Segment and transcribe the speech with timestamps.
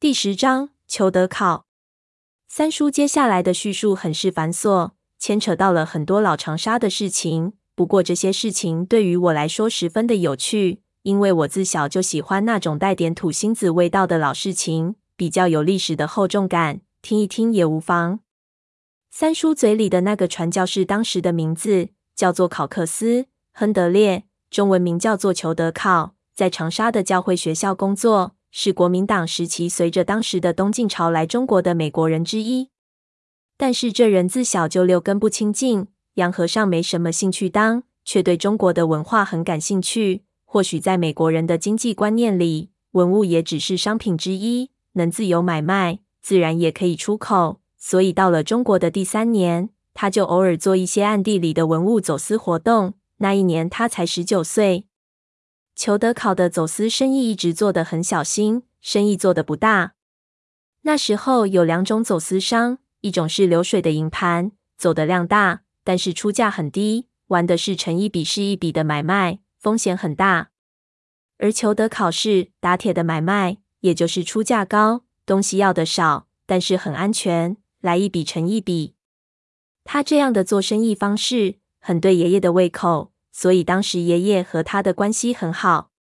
[0.00, 1.66] 第十章，裘德考。
[2.48, 7.52] 三叔接下来的叙述很是繁琐，牵扯到了很多老长沙的事情。
[7.74, 18.20] 不过这些事情对于我来说十分的有趣，因为我自小就喜欢那种带点土星子味道的老事情，比较有历史的厚重感，听一听也无妨。
[19.10, 23.22] 三叔嘴里的那个传教士当时的名字叫做考克斯·
[23.52, 28.32] 亨德烈，中文名叫做裘德考，在长沙的教会学校工作。
[28.50, 32.68] 是国民党时期随着当时的东晋潮来中国的美国人之一，
[33.56, 40.24] 但是这人自小就六根不清净，洋和尚没什么兴趣当，却对中国的文化很感兴趣。
[40.44, 47.60] 或许在美国人的经济观念里，文物也只是商品之一，能自由买卖，自然也可以出口。
[47.78, 52.94] 所以到了中国的第三年，他就偶尔做一些暗地里的文物走私活动。
[53.18, 54.86] 那一年他才十九岁。
[55.80, 59.94] 裘德考的走私生意一直做得很小心，生意做得不大。
[60.82, 70.50] 那时候有两种走私商，一种是流水的营盘，走的量大，但是出价很低，玩的是成一笔是一笔的买卖，风险很大。
[71.38, 78.96] 而裘德考是打铁的买卖，也就是出价高，东西要的少，但是很安全，来一笔成一笔。
[79.84, 83.12] 他这样的做生意方式，很对爷爷的胃口。
[83.40, 85.92] 所以当时爷爷和他的关系很好，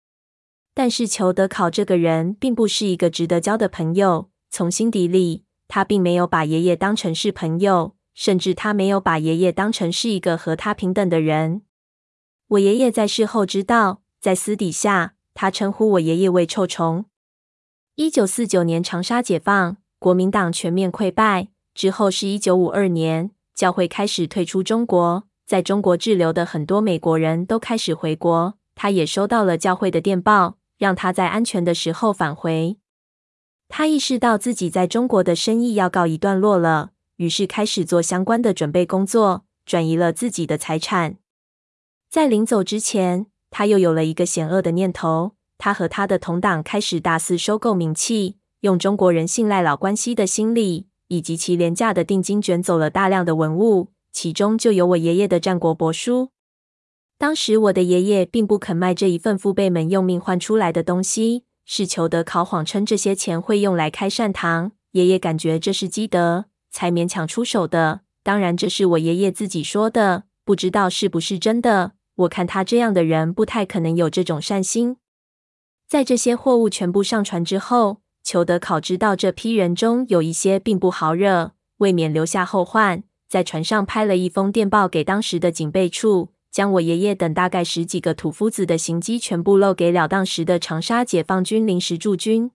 [0.74, 4.28] 但是裘德考这个人并不是一个值得交的朋友。
[4.50, 11.62] 从心底里，他并没有把爷爷当成是朋友，甚至他没有把爷爷当成是一个和他平等的人。
[12.48, 17.04] 我爷爷在事后知道，在私底下，他称呼我爷爷为臭虫。
[17.94, 25.28] 一九四九年长沙解放，国民党全面溃败之后，是一九五二年，教会开始退出中国。
[25.48, 32.76] 在中国滞留的很多美国人都开始回国，他也收到了教会的电报，让他在安全的时候返回。
[33.66, 41.16] 他意识到自己在中国的生意要告一段落了，于是开始做相关的准备工作，转移了自己的财产。
[42.10, 53.88] 在临走之前，他又有了一个险恶的念头，他和他的同党开始大肆收购名器，用中国人信赖老关系的心理，以及其廉价的定金卷走了大量的文物。
[54.20, 56.30] 其中就有我爷爷的战国帛书。
[57.18, 64.72] 当时我的爷爷并不肯卖这一份父辈们用命换出来的东西，是裘德考谎称这些钱会用来开善堂。
[64.90, 68.00] 爷爷感觉这是积德，才勉强出手的。
[68.24, 71.92] 当然，这是我爷爷自己说的，不知道是不是真的。
[72.16, 74.96] 我看他这样的人，不太可能有这种善心。
[75.86, 83.04] 在这些货物全部上船之后，裘德考知道这批人中有一些并不好惹，未免留下后患。
[83.28, 92.50] 在船上拍了一封电报给当时的警备处，将我爷爷等大概十几个土夫子的行迹全部漏给了当时的长沙解放军临时驻军。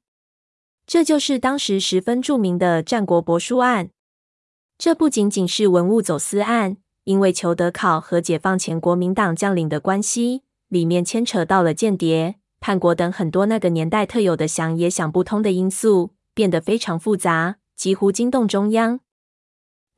[0.87, 3.91] 这就是当时十分著名的战国帛书案。
[4.77, 18.99] 这不仅仅是文物走私案，因为裘德考和解放前国民党将领的关系，里面牵扯到了间谍、叛国等很多那个年代特有的想也想不通的因素，变得非常复杂，几乎惊动中央。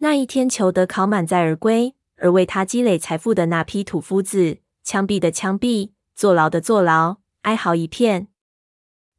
[0.05, 8.27] 那一天，裘德考满载而归，而为他积累财富的那批土夫子，枪毙的枪毙，坐牢的坐牢，哀嚎一片。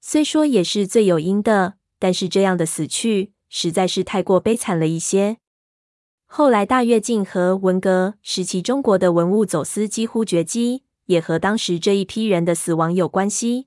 [0.00, 5.38] 虽说也是罪有应得，但是这样的死去实在是太过悲惨了一些。
[6.24, 13.66] 后来大跃进和文革时期，中国的文物走私几乎绝迹，也和当时这一批人的死亡有关系。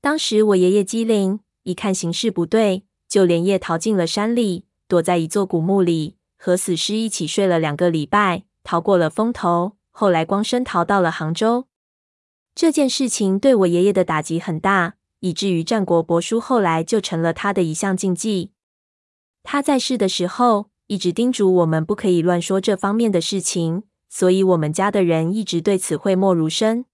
[0.00, 4.64] 当时我爷爷机灵，一看形势不对，就连夜逃进了山里。
[4.88, 9.76] 躲在一座古墓里，和死尸一起睡了两个礼拜，逃过了风头。
[9.92, 11.68] 后来光身逃到了杭州。
[12.52, 18.50] 这件事情对我爷爷的打击很大，以至于战国帛书后来就成了他的一项禁忌。
[19.44, 26.86] 他在世的时候一直叮嘱我们不可以乱说这方面的事情，所以我们家的人一直对此讳莫如深。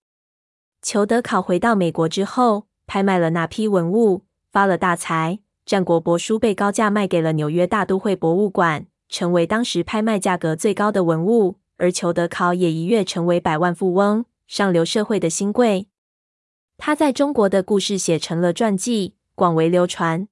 [0.82, 5.38] 裘德考回到美国之后，拍卖了那批文物，发了大财。
[5.64, 11.56] 战国帛书被高价卖给了纽约大都会博物馆，成为当时拍卖价格最高的文物。
[11.80, 15.86] 而裘德考也一跃成为百万富翁、上流社会的新贵。
[16.76, 20.26] 他在中国的故事写成了传记，广为流传。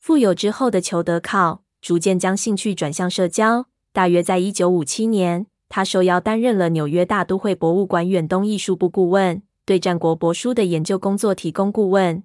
[0.00, 3.66] 富有之后的裘德考逐渐将兴趣转向社交。
[3.92, 12.24] 大约在一九五七年，他受邀担任了纽约大都会博物馆远东艺术部顾问，对战国帛书的研究工作提供顾问。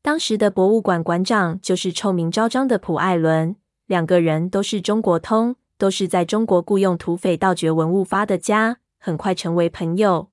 [0.00, 3.56] 当时的博物馆馆长就是臭名昭彰的蒲艾伦，
[3.92, 10.30] 两个人都是中国通，都是在中国雇佣土匪盗掘文物发的家，很快成为朋友。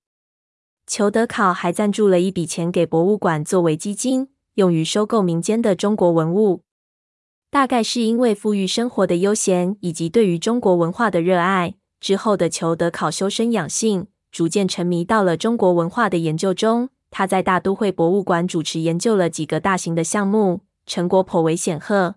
[0.88, 6.62] 裘德考还赞助了一笔钱给博物馆作为基金，用于收购民间的中国文物。
[7.52, 16.88] 大概是因为富裕生活的悠闲以及对于中国文化的热爱，之后的裘德考修身养性，逐渐沉迷到了中国文化的研究中。
[17.12, 22.16] 他在大都会博物馆主持研究了几个大型的项目，成果颇为显赫。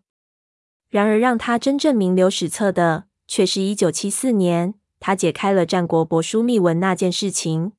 [0.93, 7.73] 然而，让他真正名留史册的，却是一九七四年他解开了战国帛书秘文那件事情。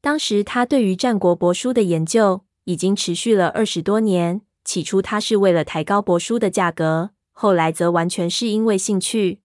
[0.00, 4.42] 当时，他对于战国帛书的研究已经持续了二十多年。
[4.62, 9.40] 起初，他是为了抬高帛书的价格，后来则完全是因为兴趣。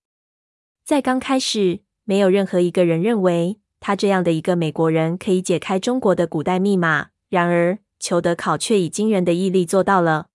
[0.83, 7.07] 在刚开始，没有任何一个人认为他这样的一个美国人可以解开中国的古代密码。
[7.29, 10.27] 然而，裘德考却以惊人的毅力做到了。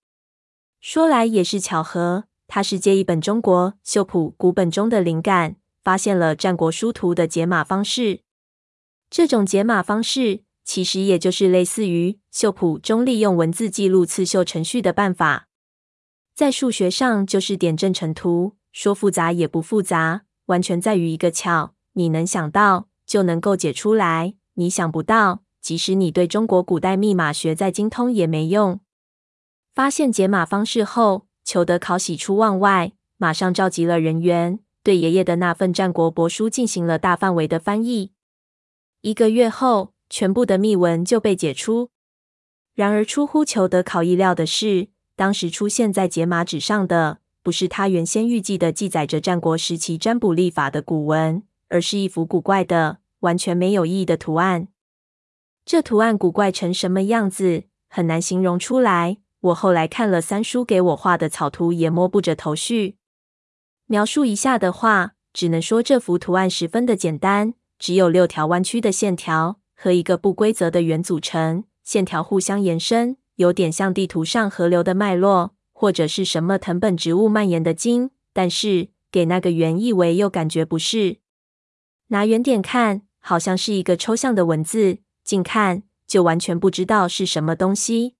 [0.81, 5.55] 说来也是巧合，他是借一本中国绣谱古本中的灵感，
[5.85, 8.23] 发现了战国书图的解码方式。
[9.09, 15.47] 这种解码方式，其实也就是类似于绣谱中利用文字记录刺绣程序的办法，
[16.35, 28.81] 在数学上就是点阵成图，说复杂也不复杂，完全在于一个巧，你能想到就能够解出来，你想不到，即使你对中国古代密码学再精通也没用。
[29.73, 38.13] 发现解码方式后，裘德考喜出望外，马上召集了人员，对爷爷的那份战国帛书进行了大范围的翻译。
[39.01, 41.91] 一个月后，全部的密文就被解出。
[42.77, 54.69] 然而，出乎裘德考意料的是，当时出现在解码纸上的，不是他原先预计的记载着战国时期占卜历法的古文，而是一幅古怪的、完全没有意义的图案。
[55.65, 59.17] 这图案古怪成什么样子，很难形容出来。
[59.41, 62.97] 我后来看了三叔给我画的草图，也摸不着头绪。
[63.87, 69.59] 描述一下的话，只能说这幅图案十分的简单，只有六条弯曲的线条。
[69.83, 78.11] 和一个不规则的圆组成，线条互相延伸，有点像地图上河流的脉络，或者是什么藤本植物蔓延的茎。
[78.35, 81.21] 但是给那个圆意为又感觉不是。
[82.09, 88.17] 拿远点看，好像是一个抽象的文字；近看就完全不知道是什么东西。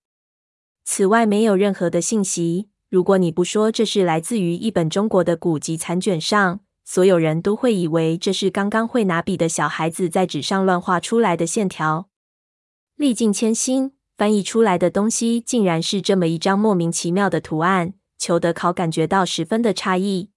[0.83, 2.69] 此外，没有任何的信息。
[2.89, 6.59] 如果你不说这是来自于一本中国的古籍残卷上。
[6.83, 12.09] 所有人都会以为这是刚刚会拿笔的小孩子在纸上乱画出来的线条。
[12.97, 17.93] 历尽千辛翻译出来的东西，竟然是这么一张莫名其妙的图案。
[18.17, 20.31] 裘德考感觉到十分的诧异。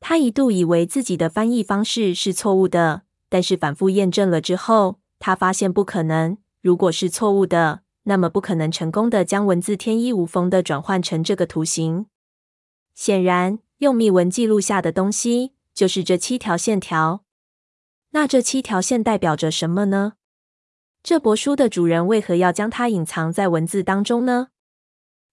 [0.00, 6.36] 他一度以为自己的翻译方式是错误的，但是反复验证了之后，他发现不可能。
[6.60, 12.06] 如果是错误的，那么不可能成功的将文字天衣无缝的转换成这个图形。
[12.92, 15.52] 显然，用密文记录下的东西。
[15.72, 17.24] 就是这七条线条，
[18.10, 20.14] 那这七条线代表着什么呢？
[21.02, 24.48] 这帛书的主人为何要将它隐藏在文字当中呢？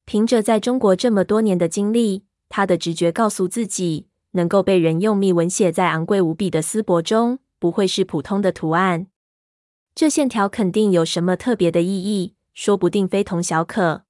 [0.06, 9.07] 凭着在中国这么多年的经历，他的直觉告诉自己，能够被人用密文写在昂贵无比的丝帛中，不会是普通的图案。
[9.95, 14.04] 这线条肯定有什么特别的意义，说不定非同小可。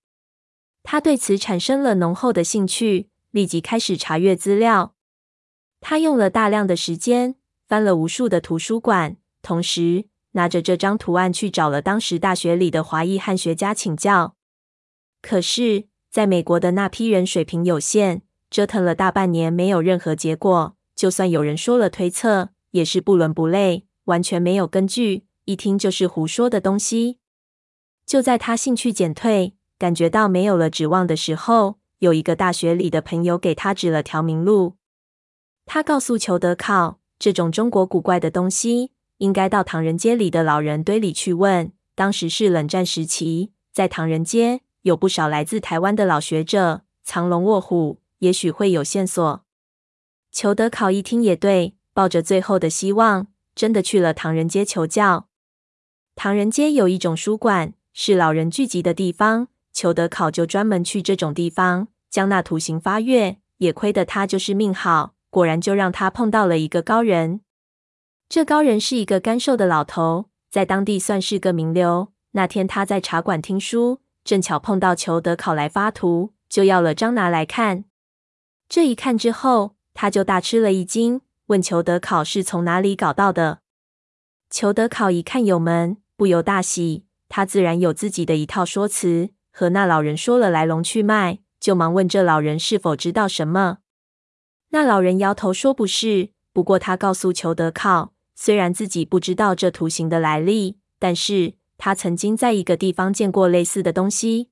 [0.81, 4.95] 他对此产生了浓厚的兴趣，立即开始查阅资料。
[5.81, 7.35] 他用了大量的时间，
[7.67, 14.37] 翻了无数的图书馆，同时拿着这张图案去找了当时大学里的华裔汉学家请教。
[15.21, 20.77] 可是，在美国的那批人水平有限，折腾了大半年没有任何结果。
[20.95, 27.19] 就算有人说了推测，也是不伦不类，完全没有根据，一听就是胡说的东西。
[28.07, 34.77] 就在他兴趣减退，感觉到没有了指望的时候，有一个大学里的朋友给他指了条明路。
[35.65, 41.73] 他告诉裘德考，这种中国古怪的东西，应该到唐人街里的老人堆里去问。
[41.95, 49.43] 当时是冷战时期，在唐人街有不少来自台湾的老学者，藏龙卧虎，也许会有线索。
[50.31, 55.27] 裘德考一听也对，抱着最后的希望，真的去了唐人街求教。
[56.15, 63.39] 唐人街有一种书馆，是老人聚集的地方，裘德考就专门去这种地方，将那图形发阅。
[63.57, 65.15] 也亏得他就是命好。
[65.31, 67.41] 果然，就让他碰到了一个高人。
[68.29, 72.09] 这高人是一个干瘦的老头，在当地算是个名流。
[72.33, 77.85] 那天他在茶馆听书，正巧碰到裘德考来发图，就要了张拿来看。
[78.69, 83.61] 这一看之后，他就大吃了一惊，问裘德考是从哪里搞到的。
[84.51, 87.06] 裘德考一看有门，不由大喜。
[87.29, 93.79] 他自然有自己的一套说辞和那老人说了来龙去脉就忙问这老人是否知道什么。
[94.69, 104.49] 那老人摇头说不是不过他告诉裘德考虽然自己不知道这图形的来历但是他曾经在一个地方见过类似的东西。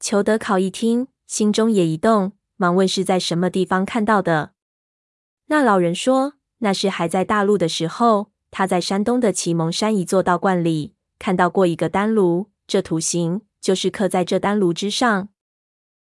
[0.00, 4.52] 裘德考一听心中也一动忙问是在什么地方看到的。
[5.46, 15.28] 那老人说那是还在大陆的时候他在山东的沂蒙山一座道观里看到过一个丹炉这图形就是刻在这丹炉之上。